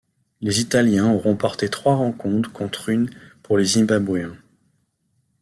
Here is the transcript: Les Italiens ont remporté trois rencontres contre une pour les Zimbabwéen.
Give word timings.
Les 0.41 0.61
Italiens 0.61 1.05
ont 1.05 1.19
remporté 1.19 1.69
trois 1.69 1.95
rencontres 1.95 2.51
contre 2.51 2.89
une 2.89 3.07
pour 3.43 3.59
les 3.59 3.65
Zimbabwéen. 3.65 4.35